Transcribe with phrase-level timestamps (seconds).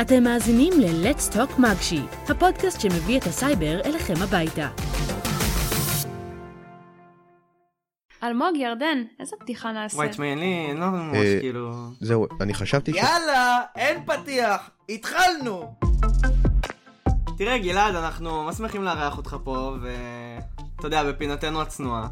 [0.00, 4.68] אתם מאזינים ל-Let's Talk מגשי, הפודקאסט שמביא את הסייבר אליכם הביתה.
[8.22, 9.96] אלמוג, ירדן, איזה פתיחה נעשה?
[9.96, 11.72] וואי, תשמעי, אין לי, אין לנו ממש אה, כאילו...
[12.00, 12.96] זהו, אני חשבתי ש...
[12.96, 15.74] יאללה, אין פתיח, התחלנו!
[17.38, 22.08] תראה, גלעד, אנחנו ממש שמחים לארח אותך פה, ואתה יודע, בפינתנו הצנועה.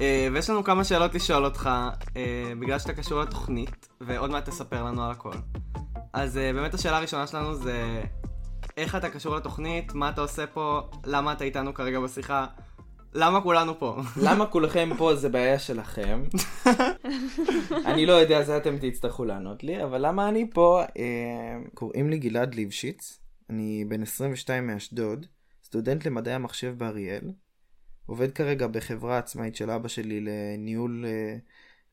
[0.00, 1.70] אה, ויש לנו כמה שאלות לשאול אותך,
[2.16, 5.32] אה, בגלל שאתה קשור לתוכנית, ועוד מעט תספר לנו על הכל.
[6.16, 8.02] אז אה, באמת השאלה הראשונה שלנו זה,
[8.76, 12.46] איך אתה קשור לתוכנית, מה אתה עושה פה, למה אתה איתנו כרגע בשיחה,
[13.12, 13.96] למה כולנו פה?
[14.22, 16.22] למה כולכם פה זה בעיה שלכם?
[17.90, 20.82] אני לא יודע, זה אתם תצטרכו לענות לי, אבל למה אני פה?
[20.98, 25.26] אה, קוראים לי גלעד ליבשיץ, אני בן 22 מאשדוד,
[25.64, 27.30] סטודנט למדעי המחשב באריאל,
[28.06, 31.36] עובד כרגע בחברה עצמאית של אבא שלי לניהול אה,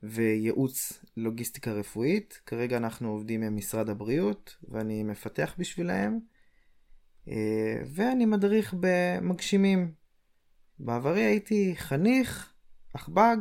[0.04, 2.42] וייעוץ לוגיסטיקה רפואית.
[2.46, 6.20] כרגע אנחנו עובדים עם משרד הבריאות, ואני מפתח בשבילהם,
[7.28, 9.92] אה, ואני מדריך במגשימים.
[10.80, 12.54] בעברי הייתי חניך,
[12.94, 13.38] עכב"ג,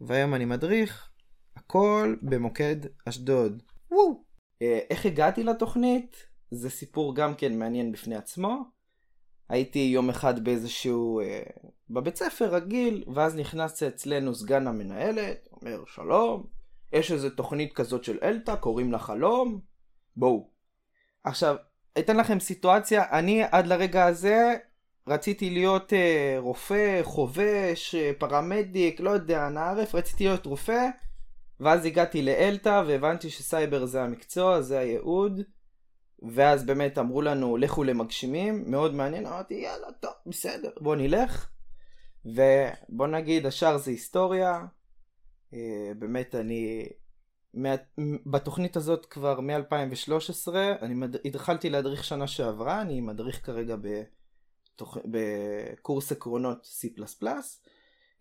[0.00, 1.10] והיום אני מדריך,
[1.56, 3.62] הכל במוקד אשדוד.
[3.90, 4.24] וואו!
[4.62, 6.16] אה, איך הגעתי לתוכנית?
[6.50, 8.77] זה סיפור גם כן מעניין בפני עצמו.
[9.48, 11.20] הייתי יום אחד באיזשהו...
[11.20, 11.42] אה,
[11.90, 16.46] בבית ספר רגיל, ואז נכנס אצלנו סגן המנהלת, אומר שלום,
[16.92, 19.60] יש איזו תוכנית כזאת של אלתא, קוראים לה חלום,
[20.16, 20.48] בואו.
[21.24, 21.56] עכשיו,
[21.98, 24.56] אתן לכם סיטואציה, אני עד לרגע הזה
[25.06, 30.88] רציתי להיות אה, רופא, חובש, אה, פרמדיק, לא יודע, נערף, רציתי להיות רופא,
[31.60, 35.42] ואז הגעתי לאלתא והבנתי שסייבר זה המקצוע, זה הייעוד,
[36.22, 41.48] ואז באמת אמרו לנו לכו למגשימים, מאוד מעניין, אמרתי יאללה טוב בסדר בוא נלך,
[42.24, 44.66] ובוא נגיד השאר זה היסטוריה,
[45.54, 46.88] אה, באמת אני.
[48.26, 50.48] בתוכנית הזאת כבר מ-2013,
[50.82, 51.16] אני מד...
[51.26, 54.98] התחלתי להדריך שנה שעברה, אני מדריך כרגע בתוכ...
[55.04, 57.02] בקורס עקרונות C++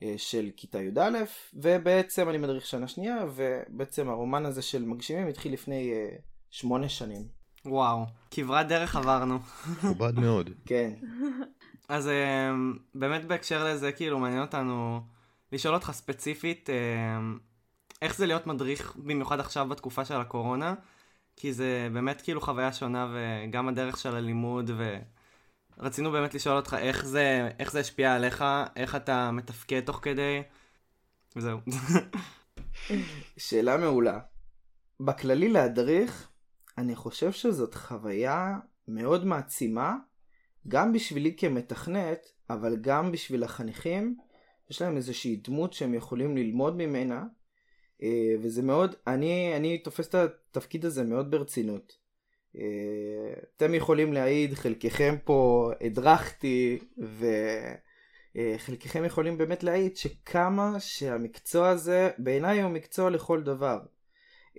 [0.03, 5.53] אה, של כיתה י"א, ובעצם אני מדריך שנה שנייה, ובעצם הרומן הזה של מגשימים התחיל
[5.53, 6.15] לפני אה,
[6.49, 7.36] שמונה שנים.
[7.67, 9.39] וואו, כברת דרך עברנו.
[9.71, 10.49] מכובד מאוד.
[10.65, 10.93] כן.
[11.89, 12.51] אז אה,
[12.95, 15.01] באמת בהקשר לזה, כאילו, מעניין אותנו
[15.51, 17.19] לשאול אותך ספציפית, אה,
[18.01, 20.73] איך זה להיות מדריך, במיוחד עכשיו בתקופה של הקורונה,
[21.35, 24.71] כי זה באמת כאילו חוויה שונה, וגם הדרך של הלימוד,
[25.79, 28.43] ורצינו באמת לשאול אותך איך זה, איך זה השפיע עליך,
[28.75, 30.41] איך אתה מתפקד תוך כדי,
[31.35, 31.59] וזהו.
[33.37, 34.19] שאלה מעולה.
[34.99, 36.29] בכללי להדריך,
[36.77, 38.57] אני חושב שזאת חוויה
[38.87, 39.95] מאוד מעצימה,
[40.67, 44.17] גם בשבילי כמתכנת, אבל גם בשביל החניכים.
[44.69, 47.23] יש להם איזושהי דמות שהם יכולים ללמוד ממנה,
[48.03, 51.97] אה, וזה מאוד, אני, אני תופס את התפקיד הזה מאוד ברצינות.
[52.55, 56.79] אה, אתם יכולים להעיד, חלקכם פה הדרכתי,
[58.35, 63.79] וחלקכם יכולים באמת להעיד שכמה שהמקצוע הזה, בעיניי הוא מקצוע לכל דבר.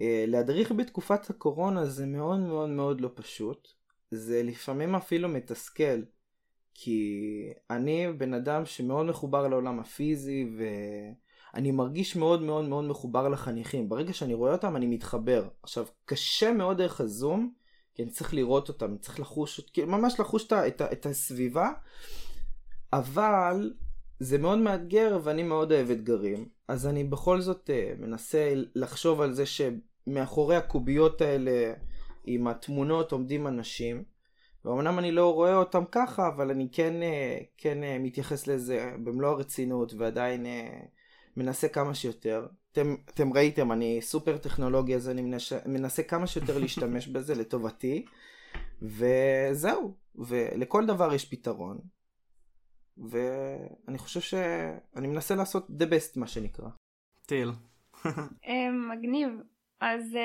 [0.00, 3.68] אה, להדריך בתקופת הקורונה זה מאוד מאוד מאוד לא פשוט.
[4.10, 6.02] זה לפעמים אפילו מתסכל.
[6.80, 13.88] כי אני בן אדם שמאוד מחובר לעולם הפיזי ואני מרגיש מאוד מאוד מאוד מחובר לחניכים.
[13.88, 15.48] ברגע שאני רואה אותם אני מתחבר.
[15.62, 17.52] עכשיו, קשה מאוד דרך הזום,
[17.94, 21.70] כי אני צריך לראות אותם, אני צריך לחוש, כאילו ממש לחוש את, את, את הסביבה,
[22.92, 23.72] אבל
[24.20, 26.48] זה מאוד מאתגר ואני מאוד אוהב אתגרים.
[26.68, 29.46] אז אני בכל זאת uh, מנסה לחשוב על זה
[30.08, 31.72] שמאחורי הקוביות האלה
[32.24, 34.04] עם התמונות עומדים אנשים.
[34.64, 39.30] ואומנם אני לא רואה אותם ככה, אבל אני כן, אה, כן אה, מתייחס לזה במלוא
[39.30, 40.80] הרצינות ועדיין אה,
[41.36, 42.46] מנסה כמה שיותר.
[42.72, 48.04] אתם, אתם ראיתם, אני סופר טכנולוגי, אז אני מנסה, מנסה כמה שיותר להשתמש בזה לטובתי,
[48.82, 51.78] וזהו, ולכל דבר יש פתרון.
[53.10, 56.68] ואני חושב שאני מנסה לעשות the best מה שנקרא.
[57.26, 57.52] טיל.
[58.90, 59.28] מגניב.
[59.80, 60.16] אז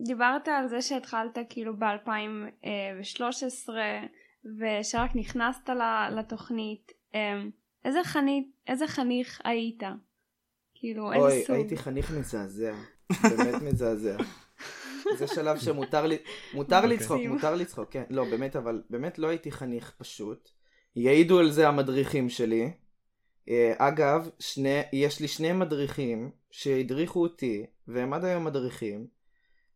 [0.00, 3.70] דיברת על זה שהתחלת כאילו ב-2013
[4.58, 5.68] ושרק נכנסת
[6.10, 6.92] לתוכנית.
[7.84, 9.82] איזה, חנית, איזה חניך היית?
[10.74, 11.50] כאילו, איזה אוי, סוג?
[11.50, 12.74] אוי, הייתי חניך מזעזע.
[13.22, 14.16] באמת מזעזע.
[15.18, 16.16] זה שלב שמותר לי,
[16.54, 16.96] מותר אוקיי.
[16.96, 18.02] לצחוק, מותר לצחוק, כן.
[18.10, 20.50] לא, באמת, אבל באמת לא הייתי חניך פשוט.
[20.96, 22.70] יעידו על זה המדריכים שלי.
[23.48, 29.06] אה, אגב, שני, יש לי שני מדריכים שהדריכו אותי, והם עד היום מדריכים.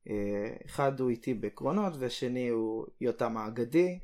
[0.09, 3.99] אה, אחד הוא איתי בעקרונות, והשני הוא יותם האגדי.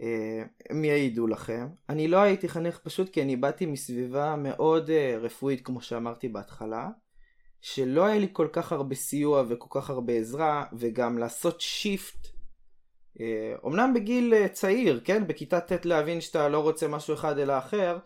[0.00, 1.68] אה, הם יעידו לכם.
[1.88, 4.90] אני לא הייתי חניך פשוט כי אני באתי מסביבה מאוד
[5.20, 6.88] רפואית, כמו שאמרתי בהתחלה.
[7.60, 12.38] שלא היה לי כל כך הרבה סיוע וכל כך הרבה עזרה, וגם לעשות שיפט
[13.20, 17.58] אה, אומנם בגיל אה, צעיר, כן, בכיתה ט' להבין שאתה לא רוצה משהו אחד אלא
[17.58, 17.98] אחר,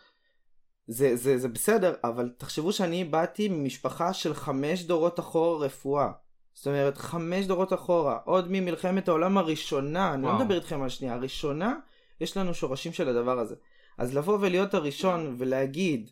[0.87, 6.11] זה, זה, זה בסדר, אבל תחשבו שאני באתי ממשפחה של חמש דורות אחורה רפואה.
[6.55, 10.39] זאת אומרת, חמש דורות אחורה, עוד ממלחמת העולם הראשונה, אני לא וואו.
[10.41, 11.75] מדבר איתכם על השנייה, הראשונה,
[12.21, 13.55] יש לנו שורשים של הדבר הזה.
[13.99, 16.11] אז לבוא ולהיות הראשון ולהגיד,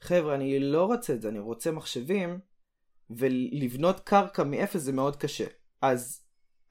[0.00, 2.38] חבר'ה, אני לא רוצה את זה, אני רוצה מחשבים,
[3.10, 5.44] ולבנות קרקע מאפס זה מאוד קשה.
[5.82, 6.22] אז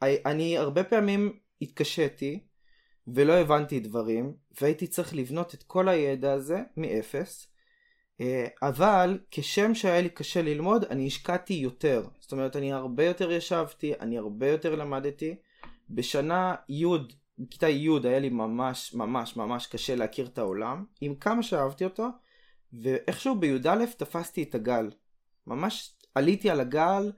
[0.01, 2.39] אני הרבה פעמים התקשיתי,
[3.07, 7.47] ולא הבנתי דברים, והייתי צריך לבנות את כל הידע הזה מאפס.
[8.21, 12.03] אה, אבל כשם שהיה לי קשה ללמוד, אני השקעתי יותר.
[12.19, 15.35] זאת אומרת, אני הרבה יותר ישבתי, אני הרבה יותר למדתי.
[15.89, 16.85] בשנה י',
[17.39, 22.07] בכיתה י' היה לי ממש ממש ממש קשה להכיר את העולם, עם כמה שאהבתי אותו,
[22.73, 24.89] ואיכשהו בי"א תפסתי את הגל.
[25.47, 27.11] ממש עליתי על הגל,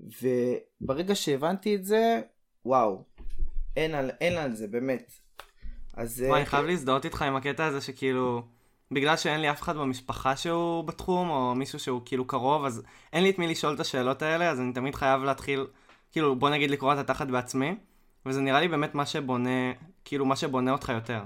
[0.00, 2.20] וברגע שהבנתי את זה,
[2.64, 3.04] וואו,
[3.76, 5.23] אין על, אין על זה, באמת.
[5.96, 6.24] אז...
[6.26, 8.42] וואי, אני חייב להזדהות איתך עם הקטע הזה שכאילו,
[8.90, 12.82] בגלל שאין לי אף אחד במשפחה שהוא בתחום, או מישהו שהוא כאילו קרוב, אז
[13.12, 15.66] אין לי את מי לשאול את השאלות האלה, אז אני תמיד חייב להתחיל,
[16.12, 17.74] כאילו, בוא נגיד לקרוא את התחת בעצמי,
[18.26, 19.72] וזה נראה לי באמת מה שבונה,
[20.04, 21.22] כאילו, מה שבונה אותך יותר.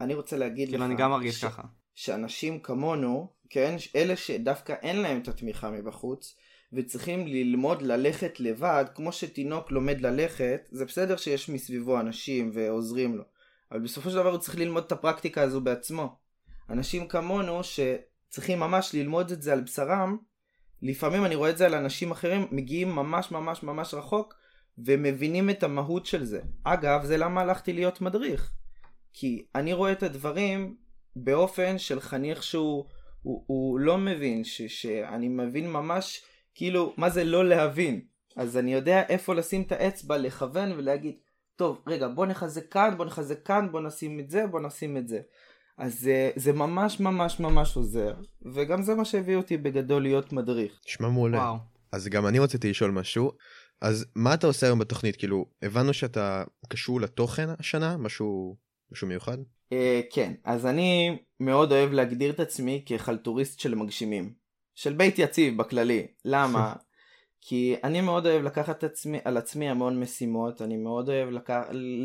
[0.00, 0.72] אני רוצה להגיד לך...
[0.72, 1.62] כאילו, אני גם מרגיש ש- ככה.
[1.94, 6.36] שאנשים כמונו, כן, אלה שדווקא אין להם את התמיכה מבחוץ,
[6.72, 13.24] וצריכים ללמוד ללכת לבד, כמו שתינוק לומד ללכת, זה בסדר שיש מסביבו אנשים ועוזרים לו,
[13.72, 16.16] אבל בסופו של דבר הוא צריך ללמוד את הפרקטיקה הזו בעצמו.
[16.70, 20.16] אנשים כמונו שצריכים ממש ללמוד את זה על בשרם,
[20.82, 24.34] לפעמים אני רואה את זה על אנשים אחרים, מגיעים ממש ממש ממש רחוק,
[24.78, 26.40] ומבינים את המהות של זה.
[26.64, 28.52] אגב, זה למה הלכתי להיות מדריך.
[29.12, 30.76] כי אני רואה את הדברים
[31.16, 32.84] באופן של חניך שהוא
[33.22, 36.22] הוא, הוא לא מבין, ש, שאני מבין ממש
[36.54, 38.00] כאילו מה זה לא להבין.
[38.36, 41.14] אז אני יודע איפה לשים את האצבע, לכוון ולהגיד,
[41.60, 45.08] טוב, רגע, בוא נחזק כאן, בוא נחזק כאן, בוא נשים את זה, בוא נשים את
[45.08, 45.20] זה.
[45.78, 48.14] אז זה, זה ממש ממש ממש עוזר,
[48.54, 50.80] וגם זה מה שהביא אותי בגדול להיות מדריך.
[50.88, 51.38] נשמע מעולה.
[51.38, 51.56] וואו.
[51.92, 53.32] אז גם אני רציתי לשאול משהו.
[53.80, 55.16] אז מה אתה עושה היום בתוכנית?
[55.16, 57.96] כאילו, הבנו שאתה קשור לתוכן השנה?
[57.96, 58.56] משהו,
[58.92, 59.38] משהו מיוחד?
[59.72, 64.32] אה, כן, אז אני מאוד אוהב להגדיר את עצמי כחלטוריסט של מגשימים.
[64.74, 66.06] של בית יציב בכללי.
[66.24, 66.72] למה?
[67.40, 71.62] כי אני מאוד אוהב לקחת עצמי, על עצמי המון משימות, אני מאוד אוהב לקח,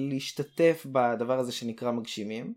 [0.09, 2.53] להשתתף בדבר הזה שנקרא מגשימים.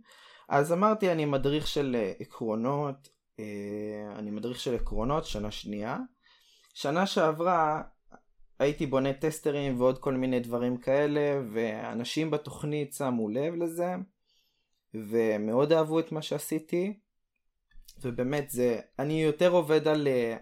[0.49, 3.09] אז אמרתי, אני מדריך של אה, עקרונות,
[3.41, 3.45] אה,
[4.17, 5.99] אני מדריך של עקרונות, שנה שנייה.
[6.75, 7.83] שנה שעברה
[8.59, 13.95] הייתי בונה טסטרים ועוד כל מיני דברים כאלה, ואנשים בתוכנית שמו לב לזה.
[14.95, 16.99] ומאוד אהבו את מה שעשיתי
[18.03, 20.37] ובאמת זה אני יותר עובד על אה,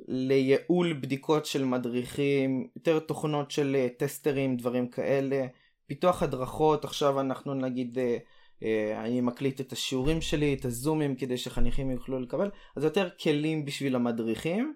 [0.00, 5.46] לייעול בדיקות של מדריכים יותר תוכנות של אה, טסטרים דברים כאלה
[5.86, 6.84] פיתוח הדרכות.
[6.84, 8.16] עכשיו אנחנו נגיד אה,
[8.62, 12.50] אה, אני מקליט את השיעורים שלי את הזומים כדי שחניכים יוכלו לקבל.
[12.76, 14.74] אז יותר כלים בשביל המדריכים.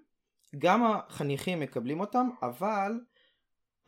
[0.59, 2.93] גם החניכים מקבלים אותם אבל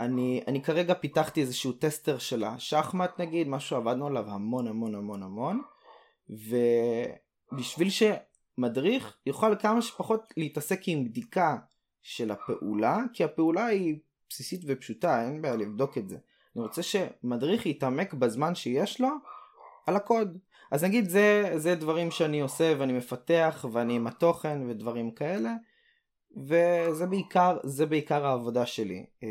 [0.00, 5.22] אני, אני כרגע פיתחתי איזשהו טסטר של השחמט נגיד, משהו עבדנו עליו המון המון המון
[5.22, 5.62] המון,
[7.52, 7.88] ובשביל
[8.56, 11.56] שמדריך יוכל כמה שפחות להתעסק עם בדיקה
[12.02, 13.96] של הפעולה, כי הפעולה היא
[14.30, 16.16] בסיסית ופשוטה, אין בעיה לבדוק את זה.
[16.56, 19.08] אני רוצה שמדריך יתעמק בזמן שיש לו
[19.86, 20.38] על הקוד.
[20.70, 25.54] אז נגיד זה, זה דברים שאני עושה ואני מפתח ואני עם התוכן ודברים כאלה.
[26.36, 29.28] וזה בעיקר, זה בעיקר העבודה שלי אה,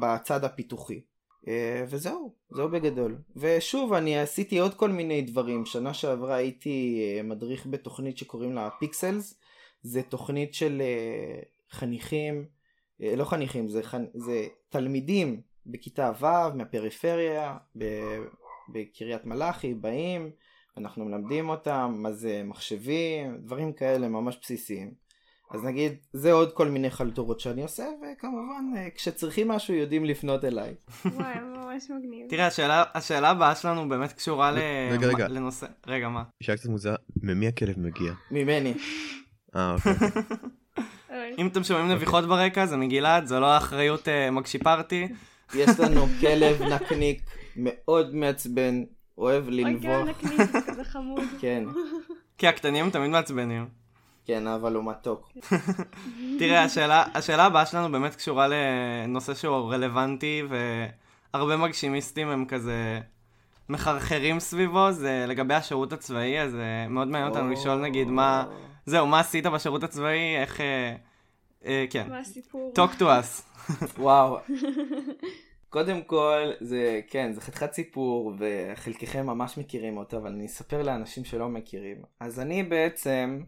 [0.00, 1.00] בצד הפיתוחי.
[1.48, 3.18] אה, וזהו, זהו בגדול.
[3.36, 5.66] ושוב, אני עשיתי עוד כל מיני דברים.
[5.66, 9.40] שנה שעברה הייתי אה, מדריך בתוכנית שקוראים לה פיקסלס.
[9.82, 12.44] זה תוכנית של אה, חניכים,
[13.00, 14.04] לא חניכים, זה, חנ...
[14.14, 17.84] זה תלמידים בכיתה ו' מהפריפריה, ב...
[18.72, 20.30] בקריית מלאכי, באים,
[20.76, 25.05] אנחנו מלמדים אותם מה זה מחשבים, דברים כאלה ממש בסיסיים.
[25.50, 30.44] אז נגיד, זה עוד כל מיני חלטורות שאני עושה, וכמובן, אה, כשצריכים משהו יודעים לפנות
[30.44, 30.74] אליי.
[31.04, 32.28] וואי, ממש מגניב.
[32.28, 34.58] תראה, השאלה, השאלה הבאה שלנו באמת קשורה ל...
[34.92, 35.28] רגע, רגע.
[35.28, 35.66] לנושא...
[35.86, 36.22] רגע, מה?
[36.42, 38.12] שאלה קצת מוזר, ממי הכלב מגיע?
[38.30, 38.74] ממני.
[39.56, 39.92] אה, אוקיי.
[41.10, 45.08] אוי, אם אתם שומעים נביחות ברקע, זה מגלעד, זו לא אחריות אה, מגשי פארטי.
[45.54, 47.22] יש לנו כלב נקניק
[47.56, 48.82] מאוד מעצבן,
[49.18, 50.08] אוהב אוי, כן, לנבוח.
[50.08, 51.24] נקניק, זה כזה חמוד.
[51.40, 51.64] כן,
[52.38, 53.85] כי הקטנים תמיד מעצבנים.
[54.26, 55.32] כן, אבל הוא מתוק.
[56.38, 60.42] תראה, השאלה, השאלה הבאה שלנו באמת קשורה לנושא שהוא רלוונטי,
[61.32, 63.00] והרבה מגשימיסטים הם כזה
[63.68, 68.44] מחרחרים סביבו, זה לגבי השירות הצבאי, אז אה, מאוד מעניין אותנו לשאול נגיד מה...
[68.86, 70.60] זהו, מה עשית בשירות הצבאי, איך...
[70.60, 70.96] אה,
[71.64, 72.08] אה, כן.
[72.08, 72.72] מה הסיפור?
[72.76, 73.62] talk to us.
[73.98, 74.38] וואו.
[75.68, 81.24] קודם כל, זה, כן, זה חתיכת סיפור, וחלקכם ממש מכירים אותו, אבל אני אספר לאנשים
[81.24, 81.96] שלא מכירים.
[82.20, 83.40] אז אני בעצם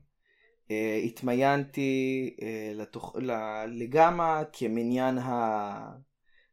[0.71, 3.33] אה, התמיינתי אה, לתוך, ל,
[3.67, 5.91] לגמא כמניין ה,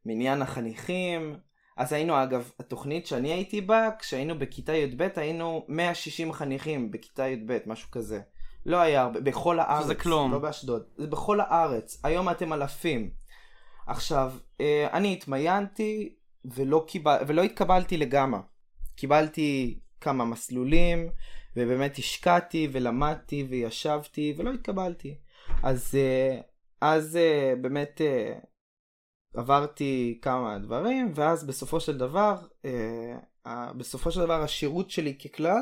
[0.06, 1.36] מניין החניכים.
[1.78, 7.58] אז היינו, אגב, התוכנית שאני הייתי בה, כשהיינו בכיתה י"ב, היינו 160 חניכים בכיתה י"ב,
[7.66, 8.20] משהו כזה.
[8.66, 9.84] לא היה הרבה, בכל הארץ.
[9.84, 10.32] שזה כלום.
[10.32, 10.84] לא באשדוד.
[10.98, 12.02] זה בכל הארץ.
[12.04, 13.10] היום אתם אלפים.
[13.88, 18.38] עכשיו, אה, אני התמיינתי ולא, קיבל, ולא התקבלתי לגמא.
[18.96, 21.10] קיבלתי כמה מסלולים,
[21.56, 25.18] ובאמת השקעתי ולמדתי וישבתי ולא התקבלתי.
[25.64, 26.40] אז, אה,
[26.82, 28.02] אז אה, באמת
[29.34, 32.38] עברתי כמה דברים, ואז בסופו של דבר,
[33.78, 35.62] בסופו של דבר השירות שלי ככלל,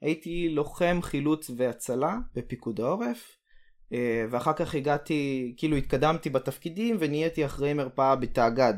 [0.00, 3.36] הייתי לוחם חילוץ והצלה בפיקוד העורף.
[3.92, 8.74] אה, ואחר כך הגעתי, כאילו התקדמתי בתפקידים ונהייתי אחראי מרפאה בתאגד.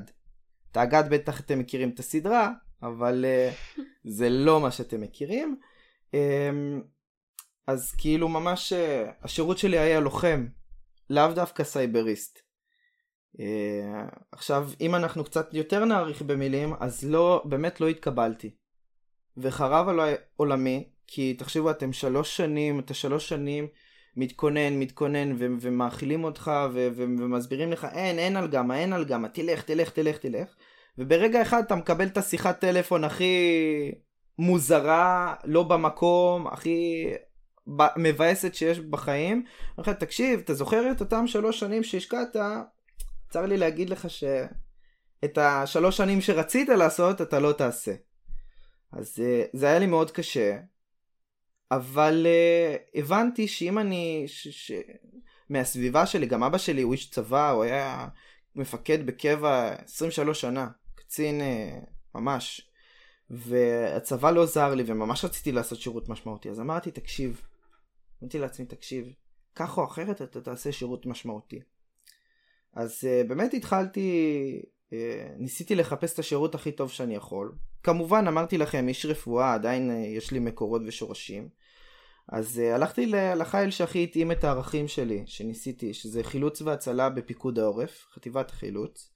[0.73, 2.51] תאגד בטח אתם מכירים את הסדרה,
[2.83, 3.53] אבל אה,
[4.17, 5.57] זה לא מה שאתם מכירים.
[6.15, 6.83] אמ,
[7.67, 10.47] אז כאילו ממש אה, השירות שלי היה לוחם,
[11.11, 12.39] לאו דווקא סייבריסט.
[14.33, 18.51] עכשיו, אם אנחנו קצת יותר נאריך במילים, אז לא, באמת לא התקבלתי.
[19.37, 20.01] וחרב עליי
[20.37, 23.67] עולמי, כי תחשבו, אתם שלוש שנים, אתה שלוש שנים
[24.17, 29.05] מתכונן, מתכונן, ו- ומאכילים אותך, ו- ו- ומסבירים לך, אין, אין על גמא, אין על
[29.05, 30.55] גמא, תלך, תלך, תלך, תלך.
[30.99, 33.35] וברגע אחד אתה מקבל את השיחת טלפון הכי
[34.39, 37.07] מוזרה, לא במקום, הכי
[37.97, 39.37] מבאסת שיש בחיים.
[39.37, 39.45] אני
[39.79, 42.37] אומר לך, תקשיב, אתה זוכר את אותם שלוש שנים שהשקעת?
[43.31, 47.95] צר לי להגיד לך שאת השלוש שנים שרצית לעשות, אתה לא תעשה.
[48.93, 50.59] אז אה, זה היה לי מאוד קשה,
[51.71, 54.73] אבל uh, הבנתי שאם אני, ש, ש,
[55.51, 58.09] מהסביבה שלי, גם אבא שלי הוא איש צבא, הוא היה
[58.55, 62.71] מפקד בקבע 23 שנה, קצין uh, ממש,
[63.31, 67.43] והצבא לא עזר לי וממש רציתי לעשות שירות משמעותי, אז אמרתי, תקשיב,
[68.23, 69.13] אמרתי לעצמי, תקשיב,
[69.55, 71.61] כך או אחרת אתה תעשה שירות משמעותי.
[72.73, 74.93] אז uh, באמת התחלתי, uh,
[75.39, 77.53] ניסיתי לחפש את השירות הכי טוב שאני יכול.
[77.83, 81.49] כמובן, אמרתי לכם, איש רפואה, עדיין uh, יש לי מקורות ושורשים.
[82.29, 88.07] אז uh, הלכתי לחיל שהכי התאים את הערכים שלי, שניסיתי, שזה חילוץ והצלה בפיקוד העורף,
[88.15, 89.14] חטיבת החילוץ.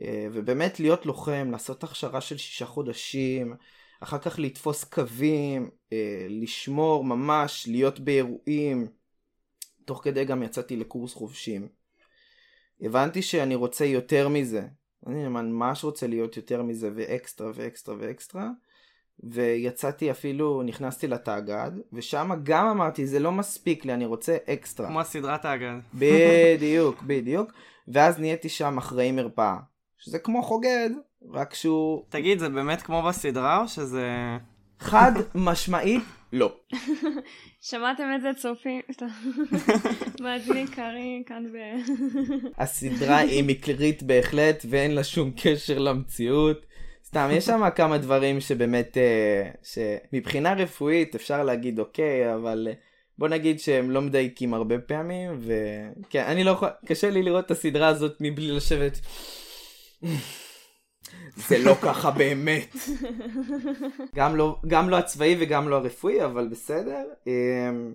[0.00, 3.54] Uh, ובאמת להיות לוחם, לעשות הכשרה של שישה חודשים,
[4.00, 5.92] אחר כך לתפוס קווים, uh,
[6.28, 8.86] לשמור ממש, להיות באירועים.
[9.84, 11.68] תוך כדי גם יצאתי לקורס חובשים.
[12.80, 14.62] הבנתי שאני רוצה יותר מזה.
[15.06, 18.48] אני ממש רוצה להיות יותר מזה ואקסטרה ואקסטרה ואקסטרה.
[19.24, 24.88] ויצאתי אפילו, נכנסתי לתאגד, ושם גם אמרתי, זה לא מספיק לי, אני רוצה אקסטרה.
[24.88, 25.74] כמו הסדרת האגד.
[25.94, 27.52] בדיוק, בדיוק.
[27.88, 29.56] ואז נהייתי שם אחראי מרפאה.
[30.00, 30.90] שזה כמו חוגד,
[31.32, 32.02] רק שהוא...
[32.08, 34.08] תגיד, זה באמת כמו בסדרה או שזה...
[34.80, 36.02] חד משמעית,
[36.32, 36.56] לא.
[37.70, 38.80] שמעתם את זה צופים?
[40.22, 41.56] מאזינים קרים כאן ב...
[42.62, 46.66] הסדרה היא מקרית בהחלט ואין לה שום קשר למציאות.
[47.04, 52.74] סתם, יש שם כמה דברים שבאמת, אה, שמבחינה רפואית אפשר להגיד אוקיי, אבל אה,
[53.18, 57.50] בוא נגיד שהם לא מדייקים הרבה פעמים, וכן, אני לא יכול, קשה לי לראות את
[57.50, 59.00] הסדרה הזאת מבלי לשבת.
[61.48, 62.76] זה לא ככה באמת.
[64.14, 67.04] גם לא, גם לא הצבאי וגם לא הרפואי, אבל בסדר.
[67.26, 67.94] אמ,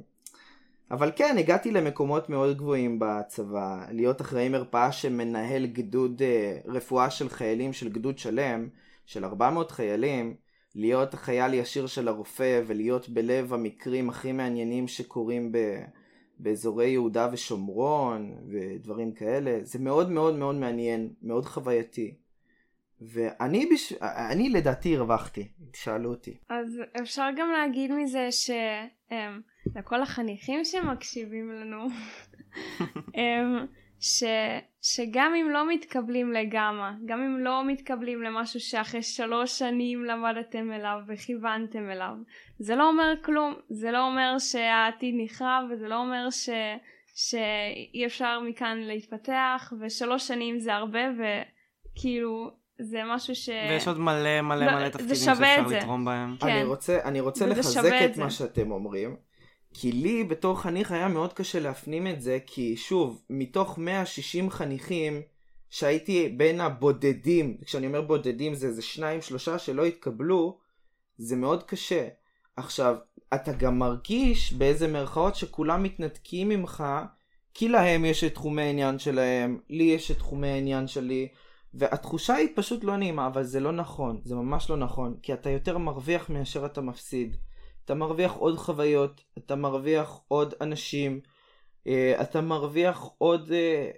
[0.91, 7.29] אבל כן, הגעתי למקומות מאוד גבוהים בצבא, להיות אחראי מרפאה שמנהל גדוד אה, רפואה של
[7.29, 8.67] חיילים של גדוד שלם.
[9.05, 10.35] של 400 חיילים,
[10.75, 15.57] להיות החייל ישיר של הרופא ולהיות בלב המקרים הכי מעניינים שקורים ב...
[16.39, 22.15] באזורי יהודה ושומרון ודברים כאלה, זה מאוד מאוד מאוד מעניין, מאוד חווייתי.
[23.01, 23.93] ואני בש...
[24.01, 26.37] אני לדעתי הרווחתי, תשאלו אותי.
[26.49, 28.29] אז אפשר גם להגיד מזה
[29.71, 31.87] שלכל החניכים שמקשיבים לנו,
[33.99, 34.23] ש,
[34.81, 40.97] שגם אם לא מתקבלים לגמא, גם אם לא מתקבלים למשהו שאחרי שלוש שנים למדתם אליו
[41.07, 42.13] וכיוונתם אליו,
[42.59, 46.49] זה לא אומר כלום, זה לא אומר שהעתיד נחרב וזה לא אומר ש,
[47.15, 53.49] שאי אפשר מכאן להתפתח ושלוש שנים זה הרבה וכאילו זה משהו ש...
[53.69, 56.35] ויש עוד מלא מלא לא, מלא תפקידים שאפשר לתרום בהם.
[56.39, 56.47] כן.
[56.47, 59.15] אני רוצה, אני רוצה לחזק את, את מה שאתם אומרים.
[59.77, 65.21] כי לי בתור חניך היה מאוד קשה להפנים את זה, כי שוב, מתוך 160 חניכים
[65.69, 70.57] שהייתי בין הבודדים, כשאני אומר בודדים זה איזה שניים שלושה שלא התקבלו,
[71.17, 72.07] זה מאוד קשה.
[72.55, 72.95] עכשיו,
[73.33, 76.83] אתה גם מרגיש באיזה מרכאות שכולם מתנתקים ממך,
[77.53, 81.27] כי להם יש את תחומי העניין שלהם, לי יש את תחומי העניין שלי,
[81.73, 85.49] והתחושה היא פשוט לא נעימה, אבל זה לא נכון, זה ממש לא נכון, כי אתה
[85.49, 87.37] יותר מרוויח מאשר אתה מפסיד.
[87.85, 91.19] אתה מרוויח עוד חוויות, אתה מרוויח עוד אנשים,
[91.87, 93.51] אה, אתה מרוויח עוד...
[93.51, 93.91] אה,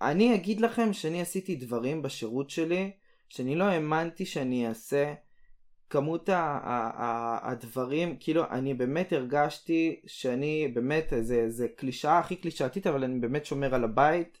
[0.00, 2.90] אני אגיד לכם שאני עשיתי דברים בשירות שלי,
[3.28, 5.14] שאני לא האמנתי שאני אעשה.
[5.90, 6.28] כמות
[7.42, 13.46] הדברים, כאילו אני באמת הרגשתי שאני באמת, זה, זה קלישאה הכי קלישאתית, אבל אני באמת
[13.46, 14.38] שומר על הבית,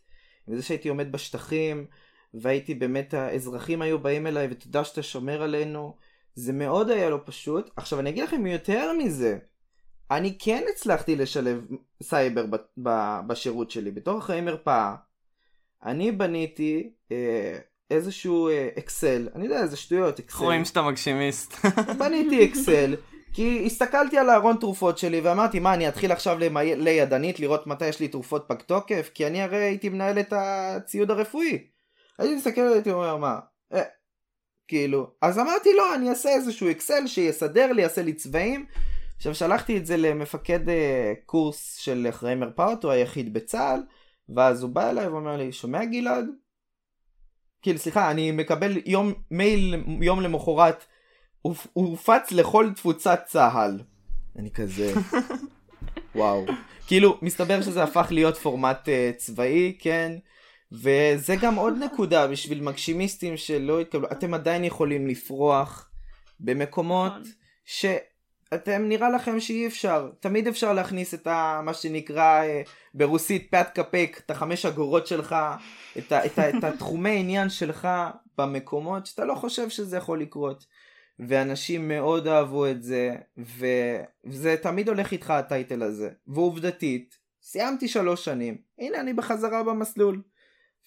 [0.48, 1.86] וזה שהייתי עומד בשטחים,
[2.34, 5.96] והייתי באמת, האזרחים היו באים אליי, ותודה שאתה שומר עלינו,
[6.38, 7.70] זה מאוד היה לא פשוט.
[7.76, 9.38] עכשיו אני אגיד לכם יותר מזה,
[10.10, 11.66] אני כן הצלחתי לשלב
[12.02, 14.94] סייבר ב- ב- בשירות שלי, בתור אחראי מרפאה.
[15.84, 17.58] אני בניתי אה,
[17.90, 20.44] איזשהו אה, אקסל, אני יודע איזה שטויות, אקסל.
[20.44, 21.54] רואים שאתה מגשימיסט.
[21.98, 22.94] בניתי אקסל,
[23.32, 27.86] כי הסתכלתי על הארון תרופות שלי ואמרתי מה אני אתחיל עכשיו למלא ידנית לראות מתי
[27.86, 31.66] יש לי תרופות פג תוקף כי אני הרי הייתי מנהל את הציוד הרפואי.
[32.18, 33.38] הייתי מסתכל הייתי אומר מה
[33.74, 33.82] אה,
[34.68, 38.66] כאילו אז אמרתי לא אני אעשה איזשהו אקסל שיסדר לי יעשה לי צבעים.
[39.16, 43.80] עכשיו שלחתי את זה למפקד אה, קורס של אחראי מרפאות הוא היחיד בצה"ל
[44.36, 46.24] ואז הוא בא אליי ואומר לי שומע גלעד?
[47.62, 50.84] כאילו סליחה אני מקבל יום מייל יום למחרת
[51.42, 53.80] הוא הופץ לכל תפוצת צה"ל.
[54.36, 54.94] אני כזה,
[56.14, 56.46] וואו.
[56.86, 60.12] כאילו, מסתבר שזה הפך להיות פורמט uh, צבאי, כן?
[60.72, 64.08] וזה גם עוד נקודה בשביל מגשימיסטים שלא התקבלו.
[64.12, 65.90] אתם עדיין יכולים לפרוח
[66.40, 67.32] במקומות נכון.
[67.64, 70.10] שאתם נראה לכם שאי אפשר.
[70.20, 75.36] תמיד אפשר להכניס את ה, מה שנקרא uh, ברוסית פאת קפק, את החמש אגורות שלך,
[75.98, 77.88] את, ה, את, ה, את התחומי עניין שלך
[78.38, 80.66] במקומות שאתה לא חושב שזה יכול לקרות.
[81.18, 86.10] ואנשים מאוד אהבו את זה, ו- וזה תמיד הולך איתך הטייטל הזה.
[86.26, 90.22] ועובדתית, סיימתי שלוש שנים, הנה אני בחזרה במסלול.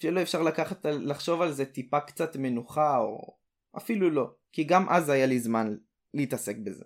[0.02, 3.38] אפילו אפשר לקחת, לחשוב על זה טיפה קצת מנוחה, או
[3.78, 5.76] אפילו לא, כי גם אז היה לי זמן
[6.14, 6.84] להתעסק בזה.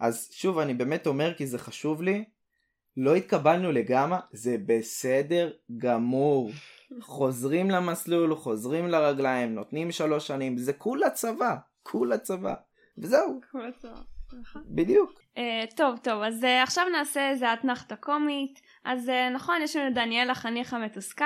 [0.00, 2.24] אז שוב, אני באמת אומר כי זה חשוב לי,
[2.96, 6.50] לא התקבלנו לגמרי, זה בסדר גמור.
[7.00, 12.54] חוזרים למסלול, חוזרים לרגליים, נותנים שלוש שנים, זה כולה צבא, כולה צבא.
[12.98, 14.02] וזהו, כל הצורה.
[14.40, 14.62] נכון.
[14.66, 15.20] בדיוק.
[15.36, 19.94] Uh, טוב טוב אז uh, עכשיו נעשה איזה אתנחתה קומית אז uh, נכון יש לנו
[19.94, 21.24] דניאל החניך המתוסכל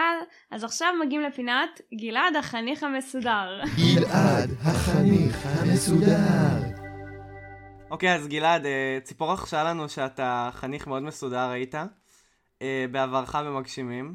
[0.51, 3.61] אז עכשיו מגיעים לפינת גלעד החניך המסודר.
[3.95, 6.81] גלעד החניך המסודר.
[7.91, 11.75] אוקיי, אז גלעד, אה, ציפור רכשה לנו שאתה חניך מאוד מסודר היית,
[12.63, 14.15] אה, בעברך במגשימים,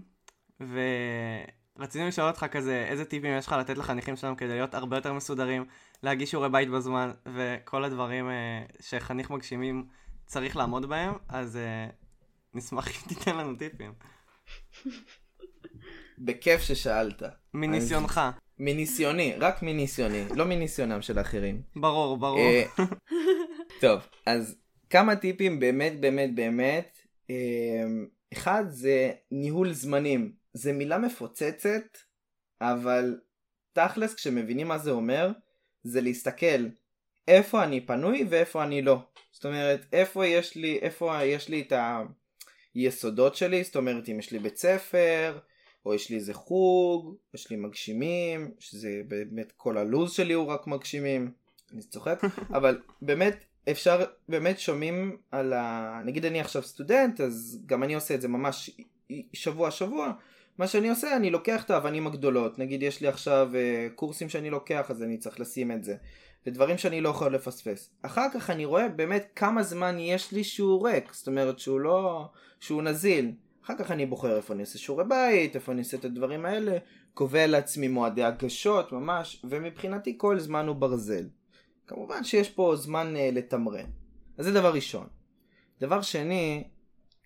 [0.59, 5.13] ורצינו לשאול אותך כזה, איזה טיפים יש לך לתת לחניכים שלנו כדי להיות הרבה יותר
[5.13, 5.65] מסודרים,
[6.03, 9.85] להגיש שיעורי בית בזמן, וכל הדברים אה, שחניך מגשימים
[10.25, 11.87] צריך לעמוד בהם, אז אה,
[12.55, 13.93] נשמח אם תיתן לנו טיפים.
[16.17, 17.23] בכיף ששאלת.
[17.53, 18.21] מניסיונך.
[18.59, 21.61] מניסיוני, רק מניסיוני, לא מניסיונם של אחרים.
[21.75, 22.39] ברור, ברור.
[22.39, 22.65] אה,
[23.81, 24.55] טוב, אז
[24.89, 26.97] כמה טיפים באמת באמת באמת.
[27.29, 27.85] אה,
[28.33, 30.33] אחד זה ניהול זמנים.
[30.53, 31.97] זה מילה מפוצצת,
[32.61, 33.19] אבל
[33.73, 35.31] תכלס כשמבינים מה זה אומר,
[35.83, 36.67] זה להסתכל
[37.27, 38.99] איפה אני פנוי ואיפה אני לא.
[39.31, 41.73] זאת אומרת, איפה יש לי, איפה יש לי את
[42.75, 45.37] היסודות שלי, זאת אומרת אם יש לי בית ספר,
[45.85, 50.67] או יש לי איזה חוג, יש לי מגשימים, שזה באמת כל הלו"ז שלי הוא רק
[50.67, 51.31] מגשימים,
[51.73, 52.21] אני צוחק,
[52.57, 56.01] אבל באמת אפשר, באמת שומעים על ה...
[56.05, 58.71] נגיד אני עכשיו סטודנט, אז גם אני עושה את זה ממש
[59.33, 60.11] שבוע שבוע,
[60.57, 64.49] מה שאני עושה, אני לוקח את האבנים הגדולות, נגיד יש לי עכשיו uh, קורסים שאני
[64.49, 65.95] לוקח, אז אני צריך לשים את זה,
[66.45, 67.89] ודברים שאני לא יכול לפספס.
[68.01, 72.29] אחר כך אני רואה באמת כמה זמן יש לי שהוא ריק, זאת אומרת שהוא לא,
[72.59, 73.31] שהוא נזיל.
[73.65, 76.77] אחר כך אני בוחר איפה אני עושה שיעורי בית, איפה אני עושה את הדברים האלה,
[77.13, 81.27] קובע לעצמי מועדי הגשות ממש, ומבחינתי כל זמן הוא ברזל.
[81.87, 83.85] כמובן שיש פה זמן uh, לתמרן.
[84.37, 85.07] אז זה דבר ראשון.
[85.81, 86.63] דבר שני,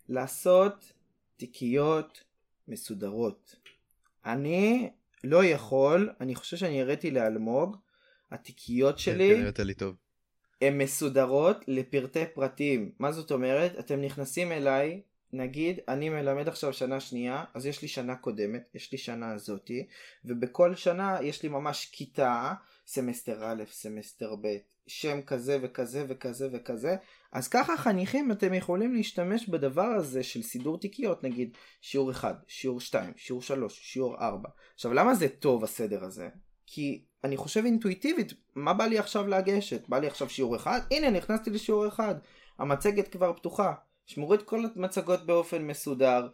[0.10, 0.93] לעשות
[1.38, 2.23] תיקיות
[2.67, 3.55] מסודרות.
[4.25, 4.89] אני
[5.23, 7.77] לא יכול, אני חושב שאני הראיתי לאלמוג,
[8.32, 9.96] התיקיות שלי כן, נראית לי טוב.
[10.62, 12.92] הן מסודרות לפרטי פרטים.
[13.00, 13.80] מה זאת אומרת?
[13.80, 15.02] אתם נכנסים אליי,
[15.34, 19.88] נגיד אני מלמד עכשיו שנה שנייה, אז יש לי שנה קודמת, יש לי שנה הזאתי,
[20.26, 22.54] ובכל שנה יש לי ממש כיתה,
[22.88, 26.96] סמסטר א', סמסטר ב', שם כזה וכזה וכזה וכזה,
[27.32, 32.82] אז ככה חניכים אתם יכולים להשתמש בדבר הזה של סידור תיקיות, נגיד שיעור 1, שיעור
[32.82, 34.50] 2, שיעור 3, שיעור 4.
[34.76, 36.30] עכשיו למה זה טוב הסדר הזה?
[36.65, 39.89] כי אני חושב אינטואיטיבית, מה בא לי עכשיו לגשת?
[39.89, 40.79] בא לי עכשיו שיעור אחד?
[40.91, 42.15] הנה נכנסתי לשיעור אחד,
[42.60, 43.73] המצגת כבר פתוחה.
[44.10, 46.27] שמרו את כל המצגות באופן מסודר.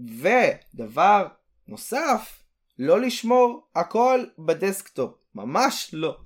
[0.00, 1.26] ודבר
[1.68, 2.42] נוסף,
[2.78, 6.16] לא לשמור הכל ב desktop, ממש לא.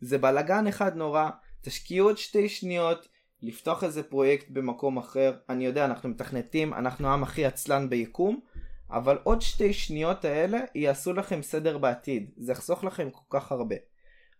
[0.00, 3.08] זה בלאגן אחד נורא, תשקיעו עוד שתי שניות
[3.42, 5.36] לפתוח איזה פרויקט במקום אחר.
[5.48, 8.40] אני יודע, אנחנו מתכנתים, אנחנו העם הכי עצלן ביקום,
[8.90, 12.30] אבל עוד שתי שניות האלה יעשו לכם סדר בעתיד.
[12.36, 13.76] זה יחסוך לכם כל כך הרבה.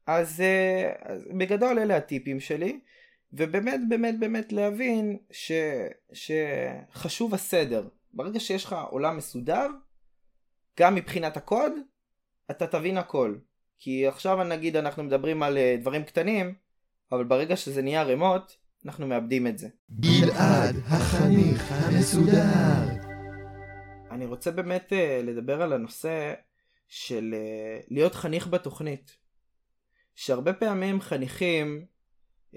[0.06, 2.80] אז, אה, אז בגדול אלה הטיפים שלי,
[3.32, 5.52] ובאמת באמת באמת להבין ש,
[6.12, 7.88] שחשוב הסדר.
[8.12, 9.66] ברגע שיש לך עולם מסודר,
[10.78, 11.72] גם מבחינת הקוד,
[12.50, 13.34] אתה תבין הכל.
[13.78, 16.54] כי עכשיו נגיד אנחנו מדברים על אה, דברים קטנים,
[17.12, 18.52] אבל ברגע שזה נהיה רמוט,
[18.86, 19.68] אנחנו מאבדים את זה.
[20.00, 22.99] גלעד החניך המסודר.
[24.10, 26.34] אני רוצה באמת uh, לדבר על הנושא
[26.88, 29.16] של uh, להיות חניך בתוכנית.
[30.14, 31.86] שהרבה פעמים חניכים
[32.52, 32.56] uh,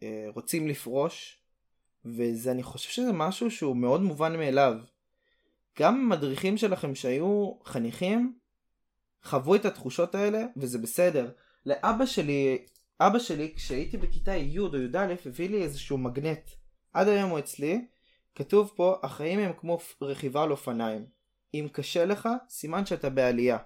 [0.00, 0.02] uh,
[0.34, 1.42] רוצים לפרוש,
[2.04, 4.74] ואני חושב שזה משהו שהוא מאוד מובן מאליו.
[5.78, 8.38] גם המדריכים שלכם שהיו חניכים,
[9.22, 11.30] חוו את התחושות האלה, וזה בסדר.
[11.66, 12.58] לאבא שלי,
[13.00, 16.50] אבא שלי, כשהייתי בכיתה י' או י"א, הביא לי איזשהו מגנט.
[16.92, 17.86] עד היום הוא אצלי.
[18.36, 21.06] כתוב פה, החיים הם כמו רכיבה על אופניים.
[21.54, 23.58] אם קשה לך, סימן שאתה בעלייה.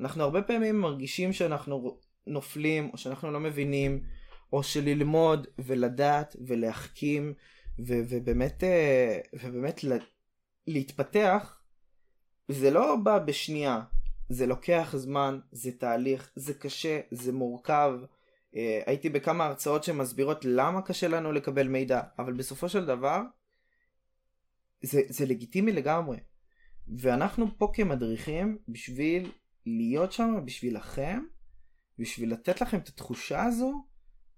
[0.00, 4.02] אנחנו הרבה פעמים מרגישים שאנחנו נופלים, או שאנחנו לא מבינים,
[4.52, 7.34] או שללמוד ולדעת ולהחכים,
[7.78, 9.80] ו- ובאמת, אה, ובאמת
[10.66, 11.60] להתפתח,
[12.48, 13.80] זה לא בא בשנייה.
[14.28, 17.92] זה לוקח זמן, זה תהליך, זה קשה, זה מורכב.
[18.54, 23.20] Uh, הייתי בכמה הרצאות שמסבירות למה קשה לנו לקבל מידע, אבל בסופו של דבר,
[24.86, 26.16] זה, זה לגיטימי לגמרי.
[26.98, 29.32] ואנחנו פה כמדריכים בשביל
[29.66, 31.24] להיות שם בשבילכם,
[31.98, 33.84] בשביל לתת לכם את התחושה הזו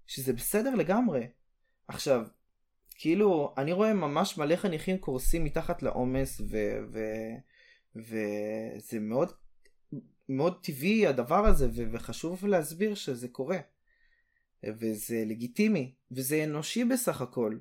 [0.07, 1.27] שזה בסדר לגמרי.
[1.87, 2.25] עכשיו,
[2.95, 6.41] כאילו, אני רואה ממש מלא חניכים קורסים מתחת לעומס,
[7.95, 9.31] וזה מאוד
[10.29, 13.57] מאוד טבעי הדבר הזה, ו- וחשוב להסביר שזה קורה.
[14.63, 17.57] וזה לגיטימי, וזה אנושי בסך הכל.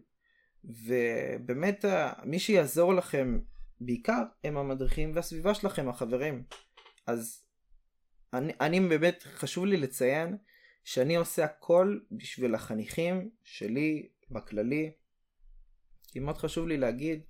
[0.64, 1.85] ובאמת,
[2.25, 3.38] מי שיעזור לכם
[3.81, 6.44] בעיקר הם המדריכים והסביבה שלכם, החברים.
[7.07, 7.44] אז
[8.33, 10.37] אני, אני באמת, חשוב לי לציין
[10.85, 14.92] שאני עושה הכל בשביל החניכים שלי בכללי.
[16.12, 17.23] כי מאוד חשוב לי להגיד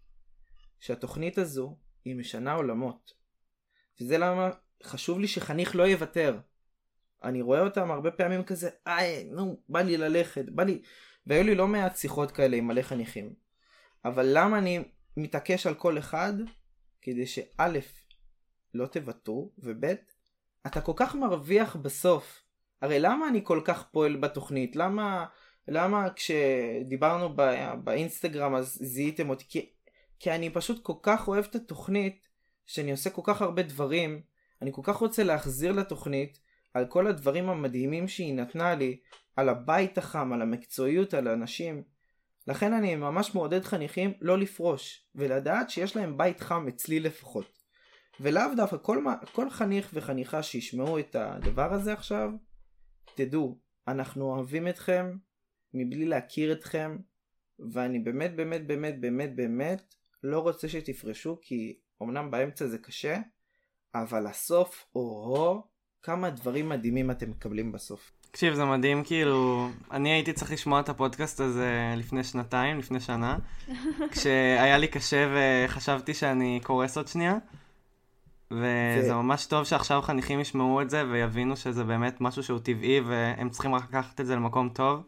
[0.81, 3.13] שהתוכנית הזו היא משנה עולמות.
[4.01, 4.51] וזה למה
[4.83, 6.39] חשוב לי שחניך לא יוותר.
[7.23, 10.83] אני רואה אותם הרבה פעמים כזה, איי, נו, בא לי ללכת, בא לי...
[11.29, 13.33] והיו לי לא מעט שיחות כאלה עם מלא חניכים.
[14.05, 14.85] אבל למה אני
[15.17, 16.33] מתעקש על כל אחד?
[17.03, 17.69] כדי שא',
[18.75, 19.85] לא תוותרו, וב',
[20.67, 22.43] אתה כל כך מרוויח בסוף.
[22.83, 24.77] הרי למה אני כל כך פועל בתוכנית?
[24.77, 25.27] למה,
[25.69, 29.45] למה כשדיברנו בא, באינסטגרם אז זיהיתם אותי?
[29.49, 29.73] כי,
[30.19, 32.29] כי אני פשוט כל כך אוהב את התוכנית,
[32.67, 34.23] שאני עושה כל כך הרבה דברים,
[34.63, 36.39] אני כל כך רוצה להחזיר לתוכנית
[36.75, 39.01] על כל הדברים המדהימים שהיא נתנה לי,
[39.37, 41.83] על הבית החם, על המקצועיות, על האנשים.
[42.47, 47.59] לכן אני ממש מעודד חניכים לא לפרוש, ולדעת שיש להם בית חם אצלי לפחות.
[48.21, 52.31] ולאו דווקא כל, כל חניך וחניכה שישמעו את הדבר הזה עכשיו,
[53.15, 55.17] תדעו, אנחנו אוהבים אתכם
[55.75, 56.99] מבלי להכיר אתכם,
[57.73, 63.21] ואני באמת באמת באמת באמת באמת לא רוצה שתפרשו כי אמנם באמצע זה קשה,
[63.95, 65.63] אבל הסוף, או-הו,
[66.09, 68.13] כמה דברים מדהימים אתם מקבלים בסוף.
[68.31, 73.39] תקשיב, זה מדהים, כאילו, אני הייתי צריך לשמוע את הפודקאסט הזה לפני שנתיים, לפני שנה,
[74.13, 77.37] כשהיה לי קשה וחשבתי שאני קורס עוד שנייה.
[78.51, 83.51] וזה ממש טוב שעכשיו חניכים ישמעו את זה ויבינו שזה באמת משהו שהוא טבעי והם
[83.51, 85.03] צריכים רק לקחת את זה למקום טוב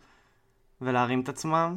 [0.80, 1.76] ולהרים את עצמם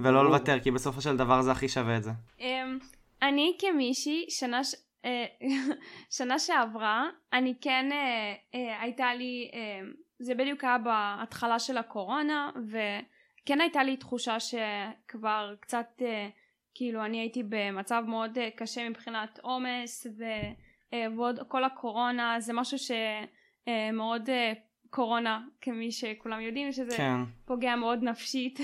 [0.00, 2.10] ולא לוותר, כי בסופו של דבר זה הכי שווה את זה.
[2.40, 2.78] אמ,
[3.22, 4.60] אני כמישהי, שנה,
[6.16, 9.50] שנה שעברה אני כן אה, אה, הייתה לי
[10.18, 16.02] זה בדיוק היה בהתחלה של הקורונה וכן הייתה לי תחושה שכבר קצת
[16.74, 20.06] כאילו אני הייתי במצב מאוד קשה מבחינת עומס
[21.16, 24.28] ועוד כל הקורונה זה משהו שמאוד
[24.90, 27.16] קורונה כמי שכולם יודעים שזה כן.
[27.44, 28.60] פוגע מאוד נפשית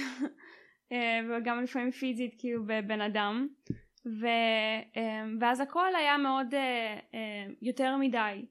[1.28, 3.48] וגם לפעמים פיזית כאילו בבן אדם
[4.06, 4.26] ו,
[4.96, 8.46] אמ, ואז הכל היה מאוד אה, אה, יותר מדי.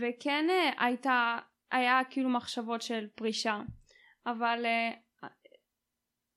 [0.00, 1.38] וכן אה, הייתה
[1.70, 3.60] היה כאילו מחשבות של פרישה.
[4.26, 4.66] אבל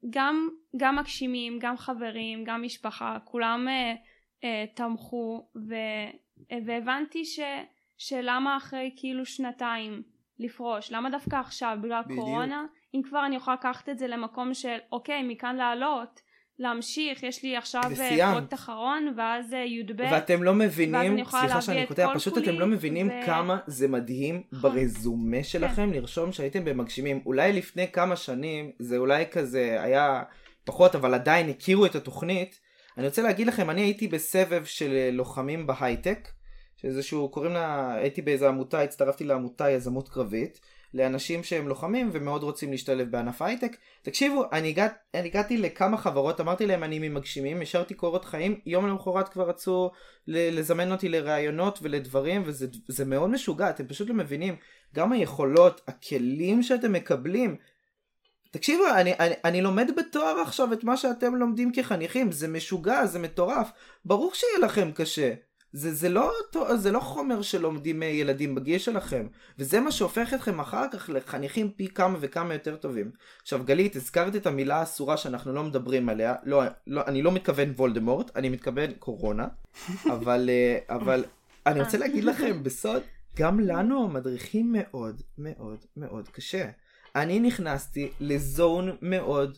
[0.10, 3.68] גם גם מגשימים גם חברים גם משפחה כולם
[4.76, 5.50] תמכו.
[5.70, 5.76] ו,
[6.66, 7.40] והבנתי ש,
[7.98, 10.04] שלמה אחרי כאילו שנתיים
[10.40, 10.92] לפרוש?
[10.92, 11.78] למה דווקא עכשיו?
[11.82, 12.20] בגלל בדיוק.
[12.20, 16.22] קורונה אם כבר אני יכולה לקחת את זה למקום של אוקיי מכאן לעלות
[16.60, 18.32] להמשיך, יש לי עכשיו אה.
[18.32, 20.02] פרויקט אחרון, ואז אה, י"ב.
[20.12, 23.26] ואתם לא מבינים, סליחה שאני קוטע, פשוט כולי, אתם לא מבינים ו- נכון.
[23.26, 27.22] כמה זה מדהים ברזומה שלכם לרשום שהייתם במגשימים.
[27.26, 30.24] אולי לפני כמה שנים זה אולי כזה היה
[30.64, 32.60] פחות, אבל עדיין הכירו את התוכנית.
[32.98, 36.30] אני רוצה להגיד לכם, אני הייתי בסבב של אה, לוחמים בהייטק,
[37.02, 40.60] שהוא, קוראים לה, הייתי באיזו עמותה, הצטרפתי לעמותה יזמות קרבית,
[40.94, 43.78] לאנשים שהם לוחמים ומאוד רוצים להשתלב בענף ההייטק.
[44.02, 48.88] תקשיבו, אני, הגע, אני הגעתי לכמה חברות, אמרתי להם אני ממגשימים, השארתי קורות חיים, יום
[48.88, 49.92] למחרת כבר רצו
[50.28, 54.56] לזמן אותי לראיונות ולדברים, וזה זה מאוד משוגע, אתם פשוט לא מבינים,
[54.96, 57.56] גם היכולות, הכלים שאתם מקבלים.
[58.52, 63.20] תקשיבו, אני, אני, אני לומד בתואר עכשיו את מה שאתם לומדים כחניכים, זה משוגע, זה
[63.20, 63.72] מטורף.
[64.06, 65.34] ברור שיהיה לכם קשה.
[65.78, 66.32] זה, זה, לא,
[66.76, 69.28] זה לא חומר שלומדים אה, ילדים בגיל שלכם,
[69.60, 73.12] וזה מה שהופך אתכם אחר כך לחניכים פי כמה וכמה יותר טובים.
[73.42, 77.74] עכשיו גלית, הזכרת את המילה האסורה שאנחנו לא מדברים עליה, לא, לא, אני לא מתכוון
[77.78, 79.48] וולדמורט, אני מתכוון קורונה,
[80.14, 81.26] אבל, אה, אבל
[81.66, 83.02] אני רוצה להגיד לכם בסוד,
[83.36, 86.70] גם לנו המדריכים מאוד מאוד מאוד קשה.
[87.16, 89.58] אני נכנסתי לזון מאוד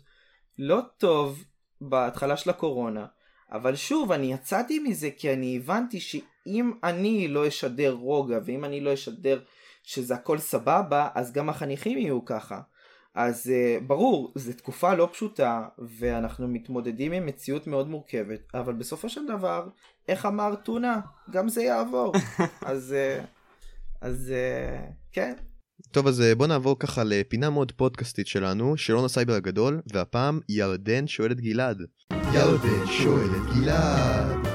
[0.57, 1.43] לא טוב
[1.81, 3.05] בהתחלה של הקורונה,
[3.51, 8.81] אבל שוב, אני יצאתי מזה כי אני הבנתי שאם אני לא אשדר רוגע, ואם אני
[8.81, 9.39] לא אשדר
[9.83, 12.61] שזה הכל סבבה, אז גם החניכים יהיו ככה.
[13.15, 15.67] אז uh, ברור, זו תקופה לא פשוטה,
[15.99, 19.67] ואנחנו מתמודדים עם מציאות מאוד מורכבת, אבל בסופו של דבר,
[20.07, 20.99] איך אמר טונה,
[21.31, 22.13] גם זה יעבור.
[22.65, 23.25] אז, uh,
[24.01, 25.33] אז אה, כן.
[25.91, 31.31] טוב אז בוא נעבור ככה לפינה מאוד פודקאסטית שלנו, שלון הסייבר הגדול, והפעם ירדן שואל
[31.31, 31.77] את גלעד.
[32.33, 34.47] ירדן שואל את גלעד.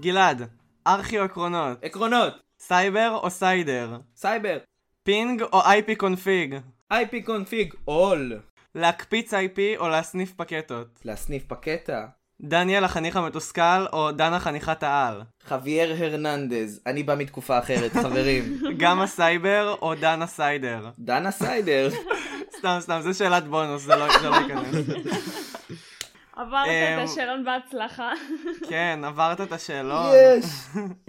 [0.00, 0.48] גלעד,
[0.86, 3.96] ארכיו עקרונות, עקרונות, סייבר או סיידר?
[4.16, 4.58] סייבר,
[5.02, 6.54] ping או IP config?
[6.92, 8.34] IP config, all,
[8.74, 11.00] להקפיץ IP או להסניף פקטות?
[11.04, 12.06] להסניף פקטה,
[12.40, 15.22] דניאל החניך המתוסכל או דנה חניכת העל?
[15.48, 18.58] חוויאר הרננדז, אני בא מתקופה אחרת, חברים.
[18.82, 20.90] גם הסייבר או דנה סיידר?
[20.98, 21.88] דנה סיידר,
[22.62, 24.74] סתם סתם, זו שאלת בונוס, זה לא זה לא ייכנס.
[26.36, 28.12] עברת אמ, את השאלון בהצלחה.
[28.68, 30.12] כן, עברת את השאלון.
[30.14, 30.44] יש.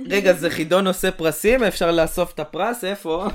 [0.10, 1.64] רגע, זה חידון עושה פרסים?
[1.64, 2.84] אפשר לאסוף את הפרס?
[2.84, 3.28] איפה?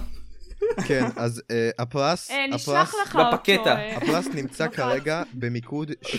[0.88, 2.94] כן, אז אה, הפרס, אה, הפרס.
[3.14, 3.76] בפקטה.
[3.76, 4.68] אה, הפרס נמצא.
[4.68, 6.12] כרגע במיקוד 7425372.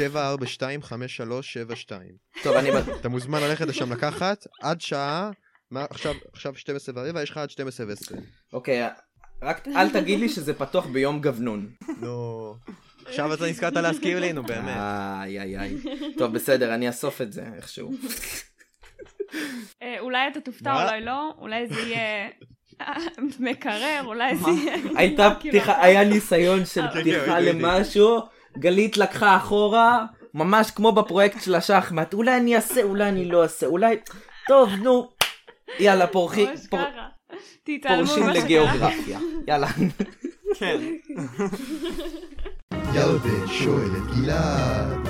[2.43, 2.69] טוב, אני...
[2.99, 5.31] אתה מוזמן ללכת לשם לקחת עד שעה,
[5.71, 8.15] מה, עכשיו, עכשיו 12 ורבע, יש לך עד 12 ו-20.
[8.53, 8.87] אוקיי,
[9.41, 11.69] רק אל תגיד לי שזה פתוח ביום גבנון.
[12.01, 12.55] נו.
[13.05, 14.77] עכשיו אתה נזכרת להזכיר לי, נו באמת.
[15.21, 15.75] איי איי איי.
[16.17, 17.91] טוב, בסדר, אני אאסוף את זה איכשהו.
[19.83, 20.83] אה, אולי אתה תופתע?
[20.83, 22.27] אולי לא, אולי זה יהיה
[23.39, 24.75] מקרר, אולי זה יהיה...
[24.95, 27.59] הייתה כאילו, פתיחה, היה ניסיון של כן, כן, פתיחה ראיתי.
[27.59, 28.19] למשהו,
[28.57, 33.65] גלית לקחה אחורה, ממש כמו בפרויקט של השחמט, אולי אני אעשה, אולי אני לא אעשה,
[33.65, 33.97] אולי...
[34.47, 35.09] טוב, נו.
[35.79, 37.07] יאללה, פורחי, ממש פור- ככה.
[37.77, 38.29] תתעלמו פורשים.
[38.29, 39.19] לגיאוגרפיה.
[39.47, 39.67] יאללה.
[40.59, 40.81] כן.
[42.95, 45.07] ירדן שואל את גלעד.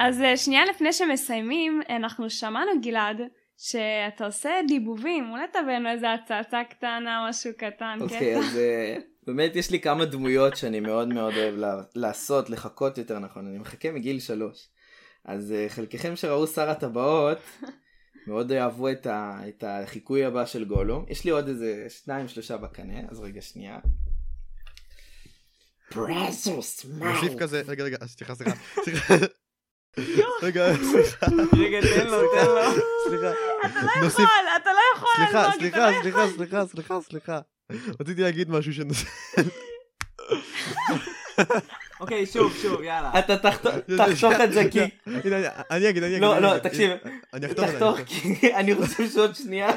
[0.00, 3.20] אז אה, שנייה לפני שמסיימים, אנחנו שמענו גלעד,
[3.58, 8.38] שאתה עושה דיבובים, אולי תביא לנו איזה הצצה קטנה, משהו קטן, אוקיי, קטע.
[8.38, 13.18] אז אה, באמת יש לי כמה דמויות שאני מאוד מאוד אוהב לה- לעשות, לחכות יותר
[13.18, 14.68] נכון, אני מחכה מגיל שלוש.
[15.24, 17.38] אז אה, חלקכם שראו שר הטבעות,
[18.26, 21.04] מאוד אהבו את, ה, את החיקוי הבא של גולום.
[21.08, 23.78] יש לי עוד איזה שניים שלושה בקנה, אז רגע שנייה.
[25.90, 29.14] פרסוס, נוסיף כזה, רגע רגע, סליחה סליחה, סליחה.
[30.42, 31.26] רגע, סליחה,
[31.58, 32.62] רגע, תן לו, תן לו.
[33.08, 33.32] סליחה.
[33.66, 34.24] אתה לא יכול,
[34.62, 37.40] אתה לא יכול סליחה, סליחה, לא סליחה, סליחה, סליחה, סליחה.
[38.00, 39.06] רציתי להגיד משהו שנושא...
[42.00, 43.18] אוקיי, שוב, שוב, יאללה.
[43.18, 44.80] אתה תחתוך- את זה כי...
[45.06, 46.20] אני- אני אגיד, אני אגיד.
[46.22, 46.58] לא, לא.
[46.58, 46.90] תקשיב,
[47.34, 47.74] אני אחתוך את זה.
[47.78, 47.98] תחתוך.
[48.06, 49.70] כי אני רוצה שעוד שנייה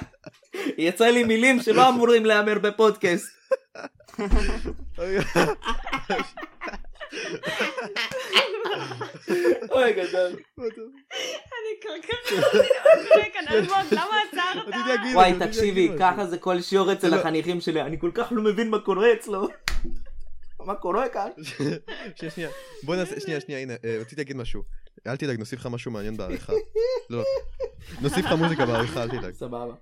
[0.78, 3.28] יצא לי מילים שלא אמורים להיאמר בפודקאסט.
[9.72, 10.32] אוי גדול.
[10.58, 14.76] אני כל כך לא מבינה מה קורה כאן, אלמוג, למה עצרת?
[15.14, 15.90] וואי, תקשיבי.
[16.00, 17.16] ככה זה כל שיעור אצל לא.
[17.16, 19.48] החניכים שלי, אני כל כך לא מבין מה קורה אצלו.
[20.66, 21.30] מה קורה כאן?
[22.16, 22.50] שנייה, שנייה.
[22.84, 24.64] בוא נעשה, שנייה, שנייה, הנה, אה, רציתי להגיד משהו.
[25.08, 26.54] אל תדאג, נוסיף לך משהו מעניין בעריכה.
[27.10, 27.24] לא, לא.
[28.02, 29.34] נוסיף לך מוזיקה בעריכה, אל תדאג.
[29.34, 29.74] סבבה.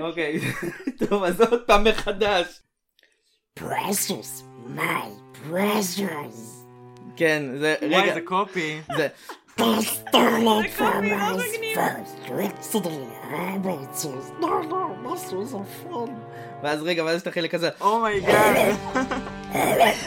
[0.00, 0.40] אוקיי,
[1.08, 2.60] טוב, אז עוד פעם מחדש.
[3.58, 4.42] Precious,
[4.76, 6.36] my precious.
[7.16, 8.80] כן, זה, וואי, רגע, זה קופי.
[8.96, 9.08] זה,
[9.58, 11.78] קופי, לא from מגניב.
[11.78, 12.76] first
[13.32, 14.26] Arbitrers.
[14.40, 16.10] No, no, this was a fun.
[16.62, 17.70] ואז רגע, ואז יש את החלק הזה.
[17.80, 18.76] אומייגאד.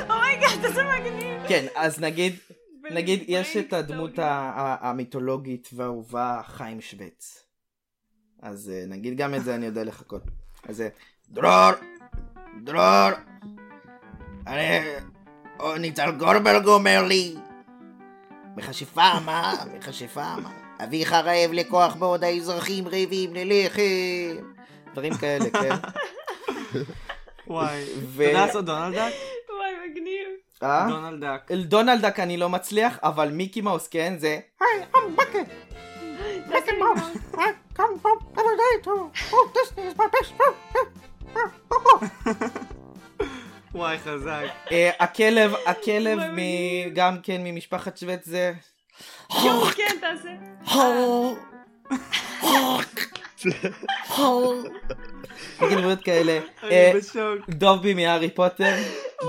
[0.10, 1.48] אומייגאד, איזה מגניב.
[1.48, 2.36] כן, אז נגיד,
[2.92, 7.46] נגיד יש את הדמות המיתולוגית והאהובה חיים שווץ.
[8.42, 10.22] אז אה, נגיד גם את זה אני יודע לחכות.
[10.68, 10.90] אז זה
[11.30, 11.72] דרור,
[12.64, 13.10] דרור,
[14.48, 14.80] אני,
[15.80, 17.36] ניצל גורבלג אומר לי,
[18.58, 20.52] מכשפה מה, מכשפה מה,
[20.84, 23.82] אביך רעב לכוח בעוד האזרחים רעבים ללחם.
[24.92, 25.76] דברים כאלה, כן?
[27.50, 27.84] וואי.
[28.06, 29.14] ו- אתה יודע לעשות דונלד דאק?
[29.58, 30.28] וואי, מגניב.
[30.64, 30.86] אה?
[30.90, 31.52] דונלד דאק.
[31.52, 35.50] אל דונלד דאק אני לא מצליח, אבל מיקי מאוס כן זה היי, I'm bucket.
[36.50, 37.36] לי Mouse.
[37.38, 38.92] I come from every day to
[39.32, 40.56] oh Disney is my best friend.
[43.76, 44.44] וואי, חזק.
[44.72, 46.20] אה, הכלב, הכלב
[46.94, 48.54] גם כן ממשפחת שווט זה
[49.44, 50.30] יואו, כן, תעשה.
[55.62, 56.40] נגיד דמויות כאלה.
[56.64, 57.50] אני אה, בשוק.
[57.50, 58.76] דובי מהארי פוטר,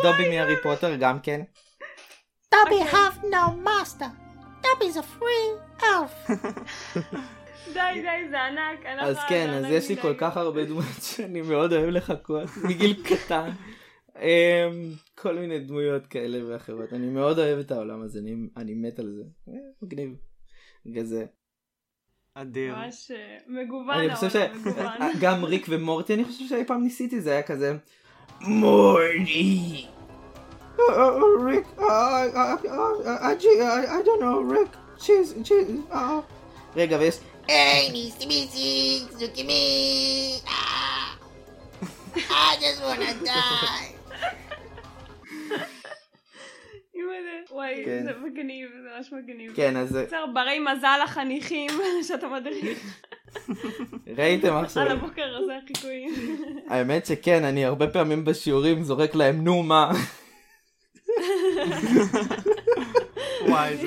[0.02, 1.40] דובי מהארי פוטר גם כן.
[2.54, 4.06] Dobby have no master.
[4.62, 6.32] Dobby's a free elf.
[7.74, 8.86] די, די, זה ענק.
[8.96, 9.96] לא אז כן, זה אז יש לי.
[9.96, 13.50] כל כך הרבה דמויות שאני מאוד אוהב לחכות מגיל קטן.
[14.18, 14.24] אמ,
[15.14, 16.92] כל מיני דמויות כאלה ואחרות.
[16.92, 18.20] אני מאוד אוהב את העולם הזה,
[18.56, 19.22] אני- מת על זה.
[19.48, 20.10] אה, מגניב.
[20.86, 21.24] בגלל זה.
[22.34, 22.74] אדיר.
[22.76, 25.12] ממש אה, מגוון אני חושב העולם, מגוון.
[25.18, 27.76] שגם ריק ומורטי אני חושב שאי פעם ניסיתי זה היה כזה
[28.40, 29.86] מורטי.
[31.46, 31.82] ריק, I
[34.04, 35.68] don't know, ריק, צ'יז, צ'יז,
[36.76, 37.18] רגע ויש,
[38.30, 40.40] Missy, look at me.
[40.46, 41.18] Ah.
[42.14, 43.99] I just wanna die.
[47.84, 48.04] כן.
[48.04, 49.52] זה מגניב, זה ממש מגניב.
[49.56, 51.70] כן אז בסדר, ברי מזל לחניכים
[52.08, 52.96] שאתה מדריך.
[54.16, 56.36] ראיתם עכשיו, על הבוקר הזה החיקויים.
[56.70, 59.92] האמת שכן אני הרבה פעמים בשיעורים זורק להם נו מה,
[63.48, 63.86] וואי, זה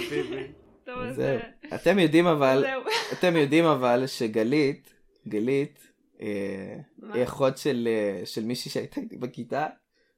[0.88, 2.66] אז זהו, אה, אתם יודעים אבל.
[3.14, 4.94] אתם יודעים אבל שגלית,
[5.28, 5.80] גלית,
[6.22, 6.78] אה?
[7.14, 9.68] היא אחות של, אה, של מישהי שהייתה איתי בכיתה.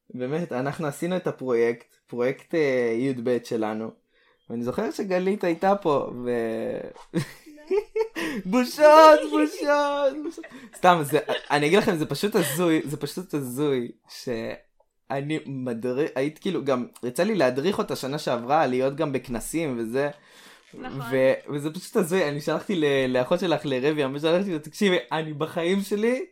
[0.10, 3.91] באמת, אנחנו עשינו את הפרויקט, פרויקט אה, י"ב שלנו.
[4.50, 6.30] ואני זוכר שגלית הייתה פה, ו...
[8.46, 10.46] בושות, בושות.
[10.78, 11.20] סתם, זה,
[11.52, 17.24] אני אגיד לכם, זה פשוט הזוי, זה פשוט הזוי, שאני מדריך, היית כאילו, גם, יצא
[17.24, 20.10] לי להדריך אותה שנה שעברה, להיות גם בכנסים וזה.
[20.74, 21.02] נכון.
[21.12, 25.82] ו- וזה פשוט הזוי, אני שלחתי ל- לאחות שלך לרבי, שלחתי לה, תקשיבי, אני בחיים
[25.82, 26.26] שלי,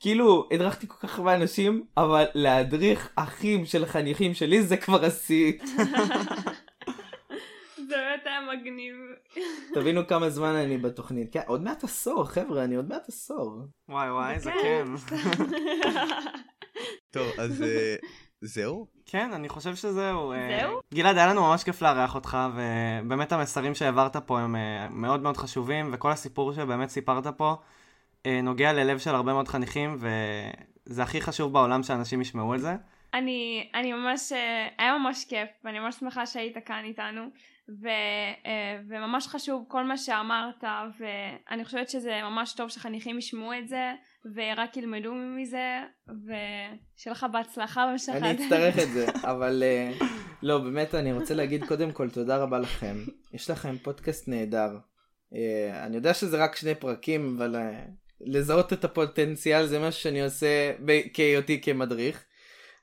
[0.00, 5.52] כאילו, הדרכתי כל כך הרבה אנשים, אבל להדריך אחים של חניכים שלי זה כבר השיא.
[7.88, 8.94] זה באמת היה מגניב.
[9.74, 11.32] תבינו כמה זמן אני בתוכנית.
[11.32, 13.62] כן, עוד מעט עשור, חבר'ה, אני עוד מעט עשור.
[13.88, 14.84] וואי וואי, זה כן.
[17.14, 17.96] טוב, אז אה,
[18.40, 18.86] זהו?
[19.06, 20.32] כן, אני חושב שזהו.
[20.32, 20.80] אה, זהו?
[20.94, 25.36] גלעד, היה לנו ממש כיף לארח אותך, ובאמת המסרים שהעברת פה הם אה, מאוד מאוד
[25.36, 27.54] חשובים, וכל הסיפור שבאמת סיפרת פה
[28.42, 32.76] נוגע ללב של הרבה מאוד חניכים, וזה הכי חשוב בעולם שאנשים ישמעו את זה.
[33.14, 37.22] אני, אני ממש, אה, היה ממש כיף, ואני ממש שמחה שהיית כאן איתנו,
[37.82, 37.88] ו,
[38.46, 40.64] אה, וממש חשוב כל מה שאמרת,
[41.00, 43.92] ואני חושבת שזה ממש טוב שחניכים ישמעו את זה,
[44.34, 49.92] ורק ילמדו מזה, ושיהיה לך בהצלחה במשך אני אצטרך את זה, אבל אה,
[50.42, 52.96] לא, באמת, אני רוצה להגיד קודם כל תודה רבה לכם.
[53.32, 54.78] יש לכם פודקאסט נהדר.
[55.34, 57.84] אה, אני יודע שזה רק שני פרקים, אבל אה,
[58.20, 60.72] לזהות את הפוטנציאל זה משהו שאני עושה
[61.14, 62.24] כהיותי כמדריך.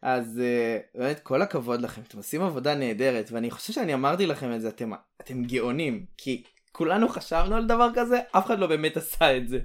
[0.02, 4.54] אז אה, באמת כל הכבוד לכם, אתם עושים עבודה נהדרת, ואני חושב שאני אמרתי לכם
[4.54, 8.97] את זה, אתם, אתם גאונים, כי כולנו חשבנו על דבר כזה, אף אחד לא באמת
[8.97, 9.60] עשה את זה.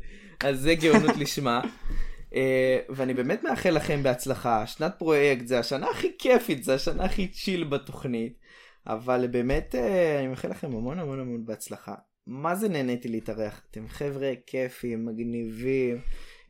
[0.44, 1.60] אז זה גאונות לשמה.
[2.34, 7.28] אה, ואני באמת מאחל לכם בהצלחה, שנת פרויקט זה השנה הכי כיפית, זה השנה הכי
[7.28, 8.38] צ'יל בתוכנית,
[8.86, 11.94] אבל באמת אה, אני מאחל לכם המון המון המון בהצלחה.
[12.26, 16.00] מה זה נהניתי להתארח, אתם חבר'ה כיפים, מגניבים.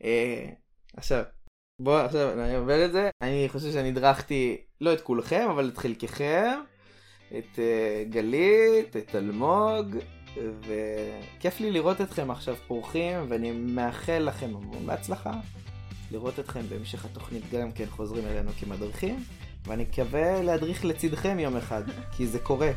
[0.03, 0.49] אה,
[0.97, 1.23] עכשיו,
[1.81, 5.77] בוא עכשיו אני עובר את זה, אני חושב שאני הדרכתי לא את כולכם, אבל את
[5.77, 6.59] חלקכם,
[7.27, 9.97] את אה, גלית, את אלמוג,
[10.37, 15.33] וכיף לי לראות אתכם עכשיו פורחים, ואני מאחל לכם המון בהצלחה.
[16.11, 19.23] לראות אתכם בהמשך התוכנית גם כן חוזרים אלינו כמדריכים,
[19.65, 21.83] ואני מקווה להדריך לצדכם יום אחד,
[22.17, 22.71] כי זה קורה,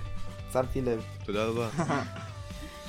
[0.53, 1.05] שמתי לב.
[1.24, 1.70] תודה רבה.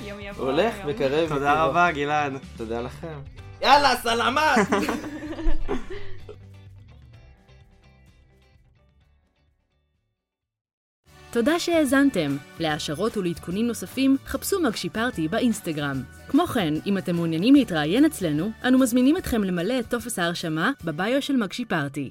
[0.06, 0.44] יום יבוא.
[0.44, 0.74] הולך.
[0.86, 1.28] וקרב.
[1.28, 1.64] תודה.
[1.64, 2.32] רבה, גלעד.
[2.56, 3.20] תודה לכם.
[3.62, 4.58] יאללה, סלמת!
[11.30, 12.36] תודה שהאזנתם.
[12.60, 16.02] להעשרות ולעדכונים נוספים, חפשו מגשי פארטי באינסטגרם.
[16.28, 21.22] כמו כן, אם אתם מעוניינים להתראיין אצלנו, אנו מזמינים אתכם למלא את טופס ההרשמה בביו
[21.22, 22.10] של מגשי פארטי.